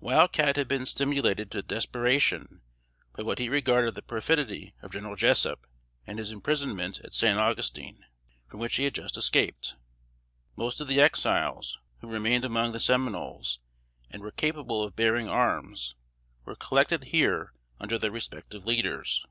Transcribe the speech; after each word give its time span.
Wild 0.00 0.32
Cat 0.32 0.56
had 0.56 0.66
been 0.66 0.86
stimulated 0.86 1.50
to 1.50 1.60
desperation 1.62 2.62
by 3.14 3.22
what 3.22 3.38
he 3.38 3.50
regarded 3.50 3.94
the 3.94 4.00
perfidy 4.00 4.74
of 4.80 4.92
General 4.92 5.14
Jessup, 5.14 5.66
and 6.06 6.18
his 6.18 6.30
imprisonment 6.30 7.00
at 7.04 7.12
San 7.12 7.36
Augustine, 7.36 8.06
from 8.48 8.60
which 8.60 8.76
he 8.76 8.84
had 8.84 8.94
just 8.94 9.18
escaped. 9.18 9.76
Most 10.56 10.80
of 10.80 10.88
the 10.88 11.02
Exiles, 11.02 11.78
who 12.00 12.08
remained 12.08 12.46
among 12.46 12.72
the 12.72 12.80
Seminoles, 12.80 13.60
and 14.08 14.22
were 14.22 14.30
capable 14.30 14.82
of 14.82 14.96
bearing 14.96 15.28
arms, 15.28 15.94
were 16.46 16.56
collected 16.56 17.04
here 17.08 17.52
under 17.78 17.98
their 17.98 18.10
respective 18.10 18.64
leaders. 18.64 19.22